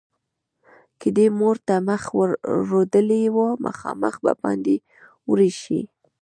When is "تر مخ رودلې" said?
1.67-3.23